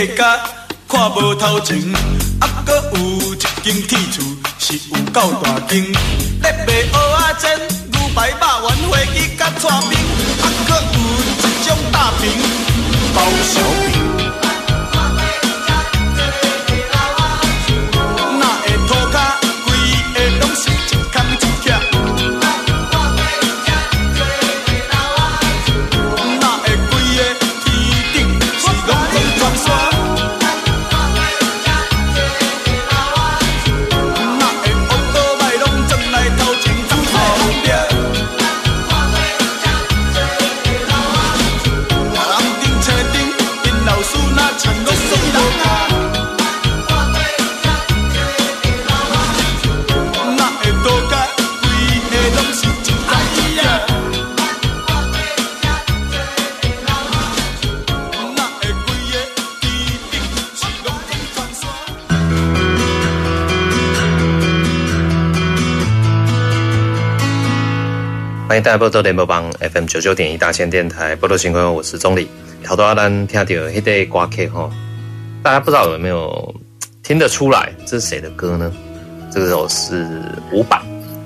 [0.00, 0.16] 来掠。
[0.88, 1.78] 看无头前，
[2.40, 2.98] 啊，搁有
[3.34, 4.24] 一间铁厝，
[4.58, 5.84] 是有够大间。
[6.42, 9.98] 咧卖蚵仔煎、牛排、肉圆、花枝甲串饼，
[10.42, 10.98] 啊，搁有
[11.48, 12.32] 一种大饼，
[13.14, 13.60] 包小
[13.92, 13.99] 饼。
[68.60, 72.28] 迎大家波多联播帮 FM 九九点一大千电台波多情况，我是钟礼。
[72.66, 74.70] 好多阿兰听到迄个歌曲哈，
[75.42, 76.54] 大家不知道有没有
[77.02, 78.70] 听得出来这是谁的歌呢？
[79.32, 80.06] 这个首是
[80.52, 80.78] 伍佰，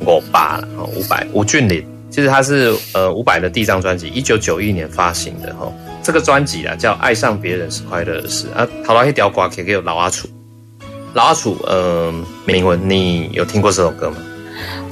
[0.07, 1.85] 伍佰了哈，伍佰吴俊霖。
[2.09, 5.73] 其实他是呃伍佰的第一张专辑，一九九一年发行的哈。
[6.05, 8.65] 这个专辑啊叫《爱上别人是快乐的事》啊。
[8.87, 10.29] 好多一条歌曲给老阿楚，
[11.15, 12.15] 老阿楚，呃，
[12.47, 14.19] 铭文，你有听过这首歌吗？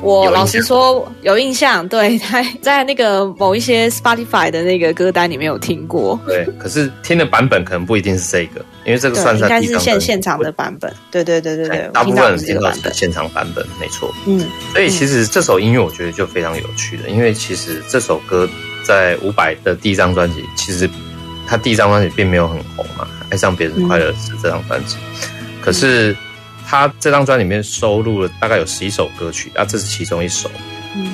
[0.03, 6.19] 我老实说有印象，对，在在那个某一些 Spotify 的那个歌单里面有听过。
[6.27, 10.93] 对，可是听的版本可能不一定是这个，因为这个算是应该是现现场的版本。
[11.11, 14.13] 对对对对对，大部分人听到是现场版本，没错。
[14.27, 18.49] 嗯，所以其实这首音乐我觉得就非常有趣的，因为其实这首歌
[18.85, 20.91] 在伍佰的第一张专辑，其实
[21.47, 24.97] 他第一张专辑并没有很红嘛，《爱上别人快乐是这张专辑，
[25.61, 26.17] 可是。
[26.73, 30.51] 他这张专里面收录了大概有十一首歌曲，啊，这是其中一首，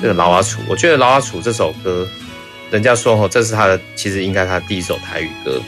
[0.01, 0.61] 这个《老阿楚》。
[0.69, 2.07] 我觉得《老阿楚》这首歌，
[2.71, 5.61] 人家说哦，这是他的，其实应该他第一首台语歌，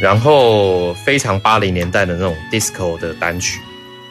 [0.00, 3.60] 然后非常八零年代的那种 disco 的单曲，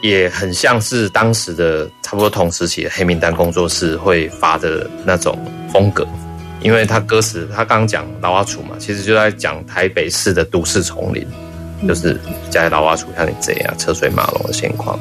[0.02, 5.38] 也很像是当时的差不多同时期的黑名单工作室会发的那种
[5.70, 6.08] 风格。
[6.62, 11.49] 因为他歌词他刚刚讲老阿楚嘛，其实就在讲台北市的都市丛林，嗯、
[11.88, 12.20] 就是
[12.50, 15.00] 在老阿楚像你这样车水马龙的现况。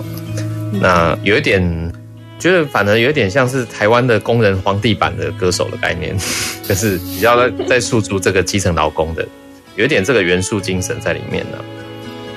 [0.72, 1.60] 嗯、那有一点
[2.38, 6.16] 觉得，反而有一点像是台湾的工人皇帝版的歌手的概念，
[6.62, 9.26] 就是比较在在诉诸这个基层劳工的，
[9.76, 11.58] 有一点这个元素精神在里面呢。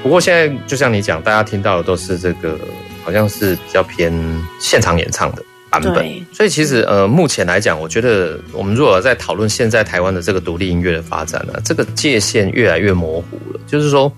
[0.02, 2.58] 不过现在就像你讲，大家听到的都是这个，
[3.04, 4.12] 好像是比较偏
[4.60, 6.26] 现场演唱的版本。
[6.34, 13.60] 所以其实呃，目前来讲，我觉得我们如果在讨论现在台湾的这个独立音乐的发展呢，这个界限越来越模糊了。
[13.68, 14.12] 就是说，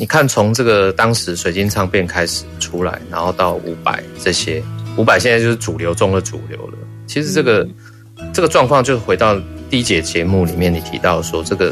[0.00, 4.62] 你看从这个当时水晶唱片开始出来，然后到伍佰这些。
[4.96, 6.78] 伍佰现在就是主流中的主流了。
[7.06, 7.68] 其实这个、
[8.16, 9.38] 嗯、这个状况，就回到
[9.68, 11.70] 第一节节目里面，你提到说，这个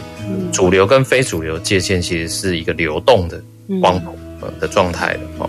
[0.53, 3.43] 主流跟非主流界限其实是一个流动的
[3.81, 4.14] 光谱
[4.61, 5.49] 的状态的哦。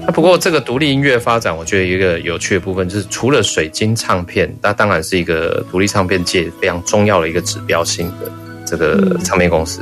[0.00, 8.28] 那不过这个独立音乐发展，我觉得一个有趣的部分就是，除了水晶唱片，那当然是一个独立唱片界非常重要的一个指标性的
[8.66, 9.80] 这个唱片公司。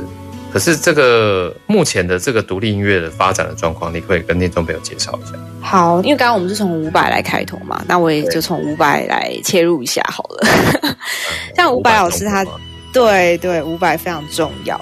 [0.55, 5.33] 可是这个目前的这个独立音乐的发展的状况，你可以跟听众朋友介绍一下。
[5.59, 10.47] 好，因为刚刚我们是从五百来开头嘛，那我也就从五百来切入一下好了。
[10.81, 10.95] 对
[11.57, 12.45] 像五百老师他，
[12.93, 14.79] 对对，五百非常重要。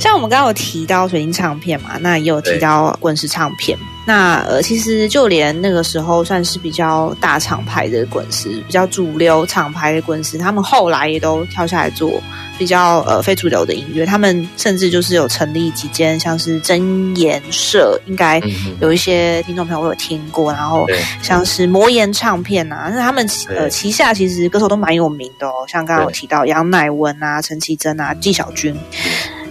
[0.00, 3.78] 像我们刚刚有提到水晶唱片嘛，那也有提到滚石唱片。
[4.04, 12.20] 那呃，其实就连那个时候算是比较大厂牌的滚石，比较主流厂牌的滚石，他们后来也都跳下来做
[12.58, 14.04] 比较呃非主流的音乐。
[14.04, 18.42] 他们甚至就是有成立几间像是真言社，应该
[18.80, 20.52] 有一些听众朋友会有听过。
[20.52, 20.84] 然后
[21.22, 28.76] 像是魔岩唱片啊，那他们呃旗下其实歌手都蛮有名的哦，像刚刚有提到杨乃文啊、陈绮贞啊、纪晓君。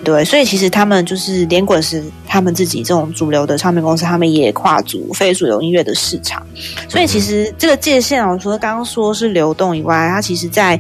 [0.04, 6.46] 对，所以其实他们就是连滚石他们自己这种主流的唱片公司，他们也跨足非主流音乐的市场。
[6.90, 10.80] 所以其实这个界限啊，除了刚刚说是流动以外，它其实在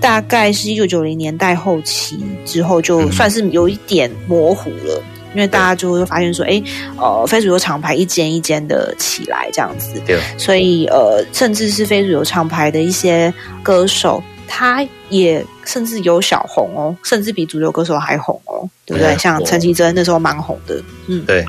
[0.00, 5.02] 大概是一九九零年代后期之后，就算是有一点模糊了。
[5.32, 6.60] 因为大家就会发现说，哎，
[6.96, 9.92] 呃，非主流厂牌一间一间的起来这样子。
[10.04, 10.18] 对。
[10.36, 19.16] 所以呃，甚至是非主流厂牌的一些歌手，他也甚至有小红哦，甚至比主流歌手还红哦，对不对？
[19.18, 21.44] 像陈绮贞那时候蛮红的，嗯，对。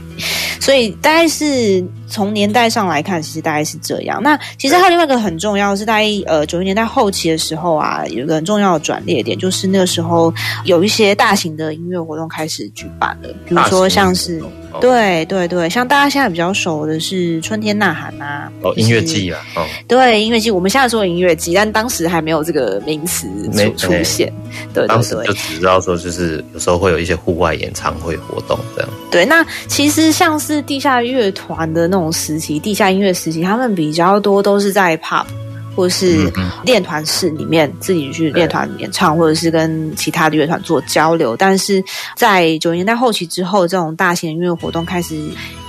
[0.59, 4.22] 所以大概是从年代上来看，其实大概是这样。
[4.22, 10.32] 那其实还有另外一个很重要的是，在呃九十年代后期的时候啊，有一个很重要的转捩点，就是那个时候
[10.66, 14.43] 有一些大型的音乐活动开始举办了，比如说像是。
[14.80, 24.34] 对对对，像大家现在比较熟的是春天呐喊啊，哦，音乐季啊，哦，对，音乐季，我们现在说音乐季，但当时还没有这个名词出出现，
[24.74, 28.89] 对，当时就只知道说就是有时候会有一些户外演唱会活动这样。
[29.12, 35.26] 对，那其实像是地下乐团的那种时期，地下音乐时期，他们比较多都是在 pub。
[35.74, 36.30] 或是
[36.66, 41.34] 练团室里面自己去练团演唱，或者是跟其他的乐团做交流。
[41.34, 41.82] 但是
[42.14, 45.16] 在九十年代后期之后，这种大型音乐活动开始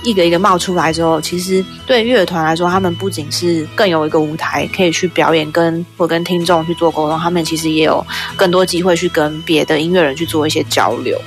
[0.03, 11.19] 一个一个冒出来之后，其实对乐团来说，他们不仅是更有一个舞台可以去表演，跟或跟听众去做沟通，他们其实也有更多机会去跟别的音乐人去做一些交流。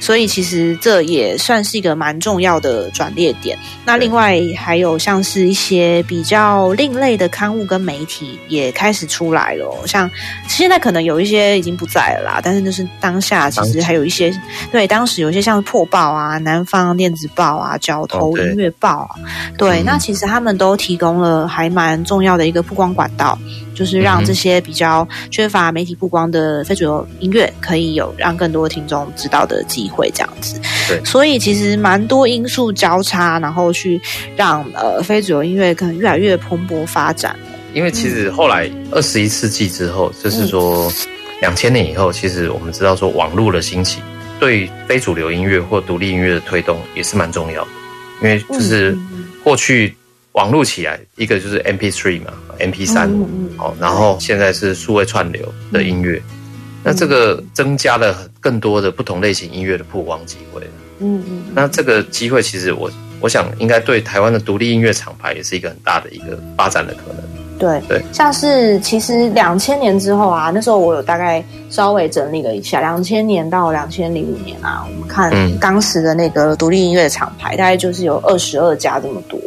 [0.00, 3.58] 所以其实这也算是一个蛮重要的转捩点。
[3.84, 8.38] 那另外还有像是一些比较另类的刊物跟媒体。
[8.48, 10.08] 也开始出来了，像
[10.48, 14.32] 现在可能有一些已经不在了啦，但是就是当下其实还有一些，
[14.70, 19.24] 对，当时有一些像破报啊、南方电子报啊、交通头音乐报啊，哦、
[19.58, 23.38] 对，那其实他们都提供了还蛮重要的一个曝光管道，
[23.74, 30.60] 就是让这些比较缺乏媒体曝光的非主流音乐可以有让更多听众知道的机会，这样子。
[30.88, 34.00] 对，所以其实蛮多因素交叉，然后去
[34.36, 37.36] 让呃非主流音乐可能越来越蓬勃发展。
[37.72, 40.88] 因为其实后来二十一世纪之后，就是说
[41.40, 44.00] 两千年以后，其实我们知道说网络的兴起，
[44.38, 47.70] 对非主流音乐或独立音乐的推动也是蛮重要的。
[48.24, 48.96] 因为就是
[49.42, 49.94] 过去
[50.32, 53.10] 网络起来，一个就是 MP3 嘛，MP3
[53.58, 56.22] 哦，然后现在是数位串流的音乐，
[56.82, 60.62] 那这个增加了更多的不同类型音乐的曝光机会。
[61.00, 67.43] 嗯嗯，那这个机会其实我我想应该对台湾的独立音乐厂牌也是一个很大的一个发展的可能。
[67.58, 79.38] 对对，像是其实两千年之后啊，那时候我有大概稍微整理了一下，两千年到两千零五年啊，我们看当时的那个独立音乐的厂牌，大概就是有二十二家这么多，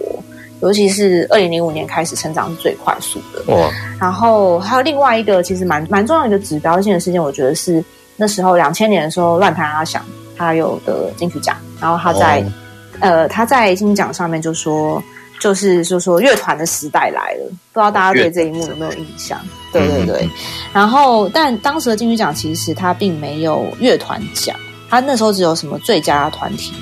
[0.61, 3.53] 尤其是二零零五年开始成长是最快速的。
[3.53, 3.69] 哇！
[3.99, 7.83] 然后还有另外一个其实蛮蛮重要的一个指标性的事件，我觉得是
[8.15, 10.01] 那时候两千年的时候，乱弹阿翔
[10.37, 12.51] 他有的金曲奖，然后他在、哦、
[13.01, 15.03] 呃他在金曲奖上面就说。
[15.39, 19.39] 就是就说乐团的时代来了，不知道大家对这一幕有没有印象？
[19.71, 20.21] 对对对。
[20.23, 20.29] 嗯、
[20.73, 24.55] 然后，但当时的金曲奖其实它并没有乐团奖，
[24.89, 26.73] 它那时候只有什么最佳团体、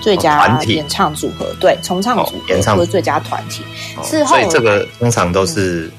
[0.00, 3.62] 最佳演唱组合，对，重唱组合或者最佳团体。
[4.04, 5.90] 是后，所以这个通常都是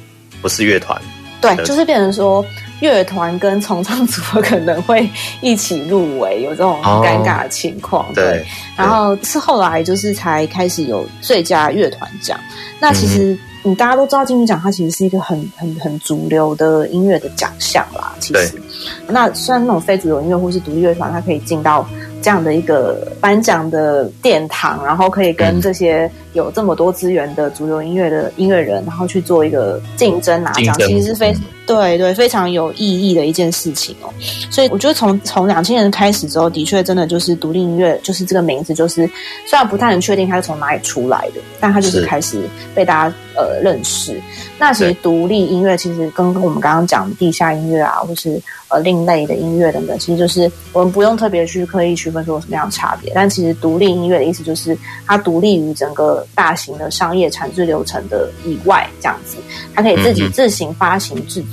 [0.42, 1.02] 不是乐团？
[1.42, 2.46] 对，就是变成说。
[2.84, 5.10] 乐团跟重唱组合可能会
[5.40, 8.04] 一起入围，有这种尴尬的情况。
[8.10, 12.38] 哦、对，对，然后是后来就是才开始有最佳乐团奖。
[12.82, 18.14] 那其实你大家都知道，金曲奖它其实是一个很很很主流的音乐的奖项啦。
[18.20, 18.62] 其实，
[19.08, 21.88] 那虽然那种非主流音乐或是独立乐团，它可以进到。
[22.22, 32.78] 这样的一个颁奖的殿堂，然后可以跟这些有这么多资源的主流音乐的音乐人，然后去做一个竞争拿奖，其实是非对对非常有意
[33.10, 34.14] 义的一件事情哦。
[34.52, 39.10] 所以我觉得从从两千年开始之后，的确真的就是独立音乐，就是这个名字，就是
[39.46, 42.42] 虽然不太能确定它是从哪里出来的，但它就是开始
[42.76, 44.20] 被大家呃认识。
[44.60, 53.12] 那其实独立音乐其实跟我们刚刚讲的地下音乐啊，或是呃另类的音乐等等，其实就是我们不用特别去刻意区分说有什么样的差别。
[53.14, 59.38] 但其实独立音乐的意思就是它独立于整个大型的商业产制流程的以外，这样子，
[59.74, 61.53] 它可以自己自行发行制作，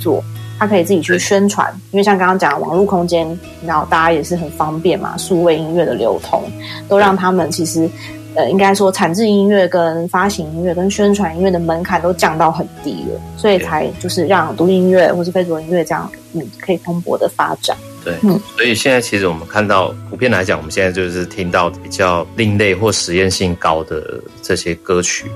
[0.57, 1.71] 它可以自己去宣传。
[1.91, 3.27] 因为像刚刚讲的网络空间，
[3.65, 6.43] 然后大家也是很方便嘛，数位音乐的流通
[6.87, 7.89] 都让他们其实。
[8.33, 17.75] 呃，应该说，产制音乐跟发行音乐跟宣传音乐的门槛都降到很低了，所以才就是让独立音乐或是非主流音乐这样，嗯，可以蓬勃的发展。
[18.05, 24.01] 对，嗯，所以现在其实我们看到，普遍来讲，我们现在就是听到比较另类或实验性高的
[24.41, 25.29] 这些歌曲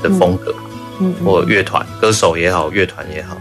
[0.00, 0.54] 的风格，
[1.00, 3.36] 嗯，嗯或乐团歌手也好，乐团也好，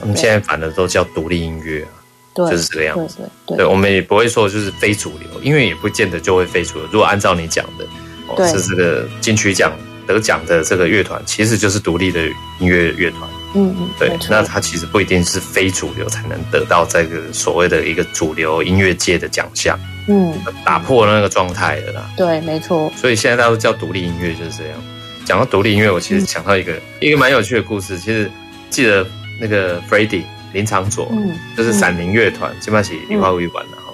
[0.00, 1.92] 我们现在反而都叫独立音乐啊，
[2.34, 3.18] 对，就是这个样子。
[3.46, 6.88] 对，我们也不会说就是非主流，因为也不见得就会非主流。
[6.92, 7.84] 如果按照你讲的。
[8.28, 9.72] 哦是这个金曲奖
[10.04, 12.20] 得奖的这个乐团，其实就是独立的
[12.58, 13.22] 音乐乐团。
[13.54, 19.78] 嗯嗯，对，那它其实不一定是非主流才能得到这个所谓的一个主流音乐界的奖项。
[20.08, 20.34] 嗯，
[20.64, 22.10] 打破那个状态的啦。
[22.16, 22.92] 对，没错。
[22.96, 24.84] 所以现在大家都叫独立音乐就是这样。
[25.24, 27.96] 讲到独立音乐，我其实想到一个、嗯、一个蛮有趣的故事。
[27.96, 28.28] 其实
[28.70, 29.06] 记得
[29.40, 33.92] 那个 Freddie 林长佐，嗯，就是闪灵乐团，基本上是李华为玩的哈。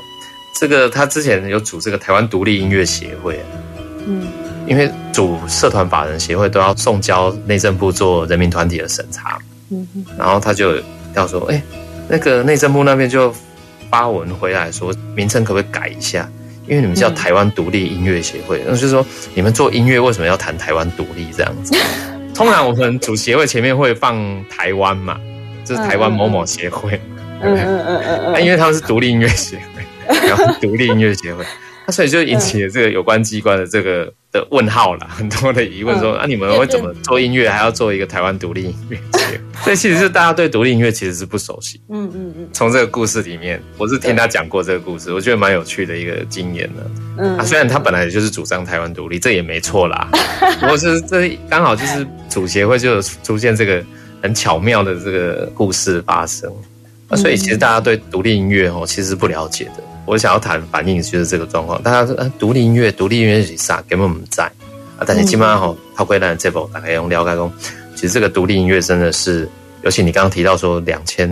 [0.59, 3.41] 这个他之前有组这个台湾独立音乐协会。
[4.07, 4.27] 嗯，
[4.67, 9.39] 因为组社团法人协会都要送交内政部做人民团体的审查，
[9.71, 9.87] 嗯，
[10.19, 10.75] 然后他就
[11.15, 11.63] 要说，哎，
[12.09, 13.33] 那个内政部那边就
[13.91, 16.29] 发文回来说，名称可不可以改一下？
[16.67, 21.77] 因为你们叫台湾独立音乐协会，那就是说你们做音乐为什么要谈台湾独立这样子？
[22.35, 24.17] 通常我们主协会前面会放
[24.49, 25.21] 台湾嘛，
[25.73, 27.01] 就是台湾某某协会，
[27.41, 29.83] 嗯嗯嗯嗯嗯，因为他们是独立音乐协会，
[30.29, 31.45] 然后独立音乐协会。
[31.85, 39.41] 那所以就引起了这个有关机关的这个的问号了，很多的疑问说，那，你们会怎么做音乐，还要做一个台湾独立音乐节？
[39.65, 41.81] 所以其实是大家对独立音乐其实是不熟悉。
[41.89, 42.49] 嗯嗯嗯。
[42.53, 46.91] 从这个故事里面，我是听他讲过这个故事，我觉得蛮有趣的一个经验的。
[47.19, 47.37] 嗯。
[47.37, 50.09] 啊，虽然他本来就是主张台湾独立，这也没错啦。
[50.61, 53.83] 不过是这刚好就是主协会就出现这个
[54.23, 56.51] 很巧妙的这个故事发生。
[57.09, 59.83] 啊，所以其实大家对独立音乐哦，其实是不了解的。
[60.07, 63.83] 我想要谈反映就是这个状况，大家说啊，独立音乐，独立音乐是啥？
[63.89, 64.45] 根本不在
[64.99, 65.05] 啊！
[65.07, 67.53] 但是基本上吼，抛开咱这部大概用了解讲，
[67.95, 69.49] 其实这个独立音乐真的是，
[69.83, 71.29] 尤其你刚刚提到说两千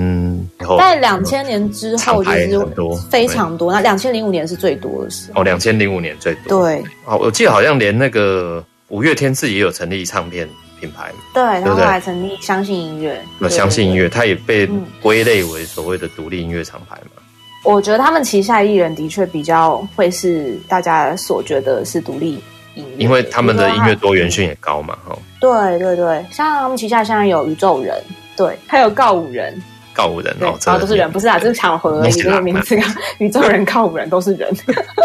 [0.61, 5.41] 后，在两千年之后就是很多非常多，那两千零五年是最多的时候。
[5.41, 6.63] 哦，两千零五年最多。
[6.63, 6.85] 对。
[7.07, 10.49] 哦，我记得好像连那个五月天自己也有成立唱片
[10.81, 14.69] 品牌，对，然后还成立相信音乐，那相信音乐，它也被
[15.03, 17.23] 归类为所谓的独立音乐厂牌嘛。
[17.63, 22.43] 我觉得他们旗下艺人的确比较会是大家所觉得是独立
[22.75, 25.17] 音乐，因为他们的音乐多元性也高嘛，哈。
[25.39, 28.03] 对对对，像他们旗下现在有宇宙人，
[28.37, 29.63] 对，还有告五人。
[30.01, 32.13] 告五人哦，然后都是人，不是啊，这是场合而已。
[32.13, 34.51] 这个名字啊， 宇宙人靠五人都是人。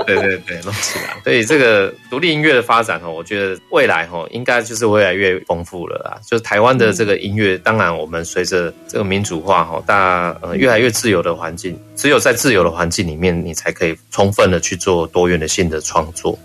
[0.06, 1.18] 对 对对，弄起来。
[1.24, 6.18] 所以这个独立音乐的发展哦，我觉得未来哦，应该就是越来越丰富了啦。
[6.26, 16.38] 就是台湾的这个音乐，当然我们随着这个民主化哈，大家呃越来越自由的环境，只有在自由的环境里面，你才可以充分的去做多元的性的创作。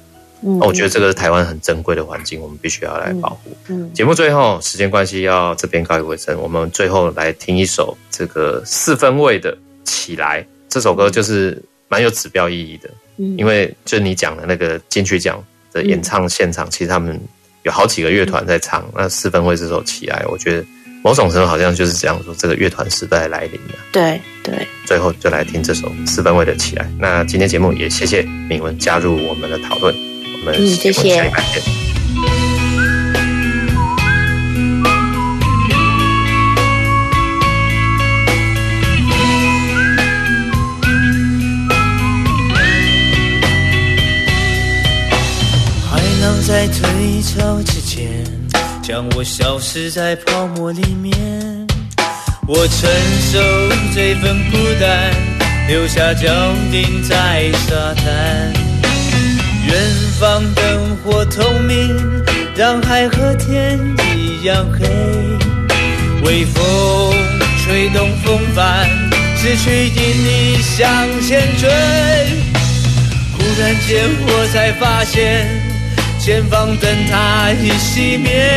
[0.43, 3.57] 嗯，我觉得这个是台湾很珍贵的环境，我们必须要来保护。
[3.69, 12.91] 嗯，节目最后时间关系要这边告一尾声，我们最后来听一首这个四分位的《起来》这首歌，就是蛮有指标意义的。
[13.19, 17.21] 嗯，因为就你讲的那个金曲奖的演唱现场，其实他们
[17.65, 18.89] 有好几个乐团在唱。
[18.97, 20.65] 那四分位这首《起来》，我觉得
[21.03, 23.75] 某种程度好像就是这样说，这个乐团时代来临了。
[23.93, 26.85] 对对，最后就来听这首四分位的《起来》。
[26.99, 30.10] 那今天节目也谢谢敏文加入我们的讨论。
[30.47, 31.23] 嗯，谢谢。
[45.89, 48.25] 海浪在退潮之前，
[48.83, 51.17] 将我消失在泡沫里面。
[52.47, 52.91] 我承
[53.31, 53.39] 受
[53.95, 55.13] 这份孤单，
[55.69, 56.29] 留下脚
[56.73, 58.70] 印在沙滩。
[59.71, 59.81] 远
[60.19, 61.97] 方灯火通明，
[62.57, 63.79] 让海和天
[64.17, 64.85] 一样黑。
[66.25, 67.15] 微风
[67.63, 68.89] 吹动风帆，
[69.37, 70.87] 失去引力向
[71.23, 71.71] 前追。
[73.33, 75.47] 忽然间，我才发现。
[76.19, 78.53] 前方灯塔已熄灭，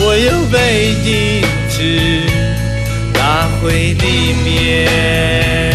[0.00, 1.78] 我又被影子
[3.14, 5.69] 拉回地面。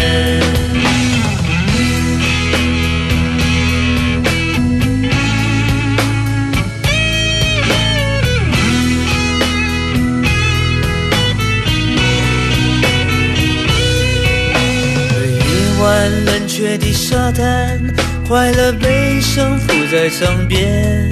[16.56, 17.80] 晚冷却的沙滩。
[18.26, 21.08] 快乐，悲伤浮在窗边，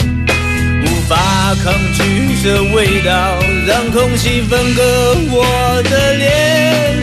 [0.82, 2.02] 无法抗拒
[2.42, 4.82] 这味道，让空气分割
[5.30, 6.96] 我的脸。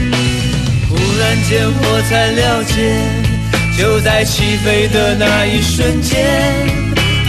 [0.89, 2.73] 忽然间，我才了解，
[3.77, 6.27] 就在起飞的那一瞬间，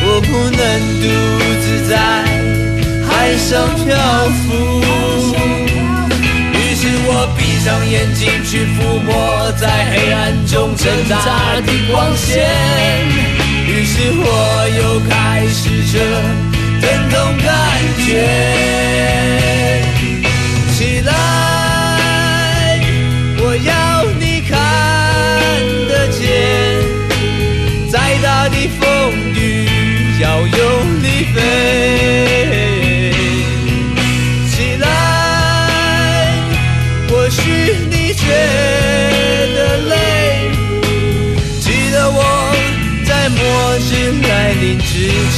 [0.05, 0.61] 我不能
[1.01, 1.07] 独
[1.61, 1.95] 自在
[3.07, 3.97] 海上漂
[4.49, 4.92] 浮。
[7.63, 11.15] 闭上眼睛去抚摸在黑暗中挣扎
[11.61, 12.45] 的光线，
[13.69, 15.95] 于是我又开始这
[16.81, 17.47] 疼痛感
[18.05, 18.27] 觉。
[20.73, 21.13] 起来，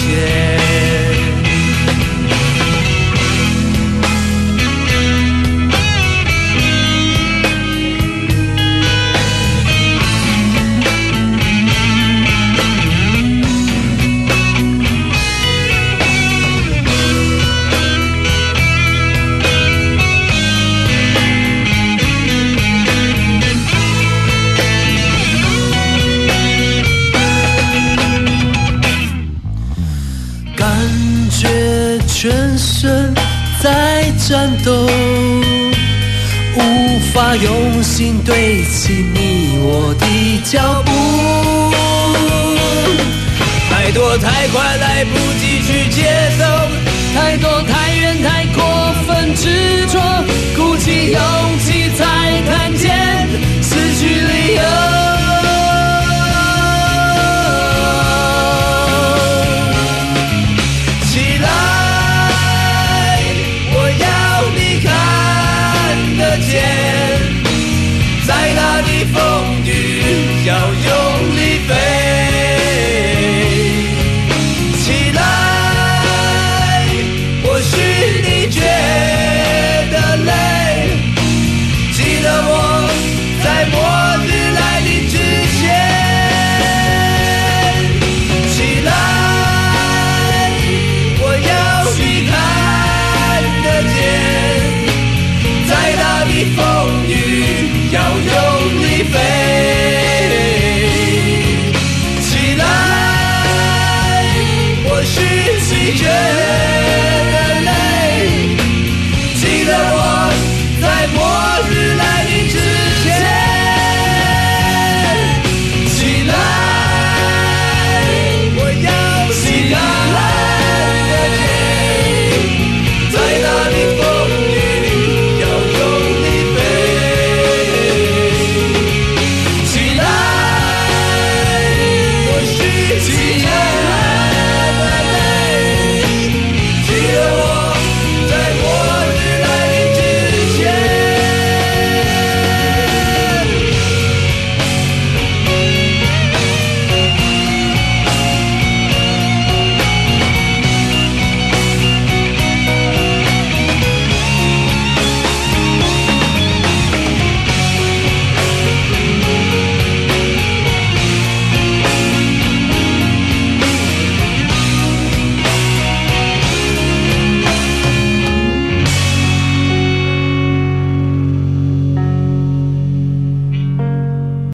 [0.04, 0.43] 之